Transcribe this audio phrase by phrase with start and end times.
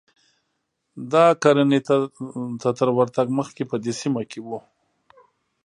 [1.11, 1.79] دا کرنې
[2.61, 4.49] ته تر ورتګ مخکې په دې سیمه کې و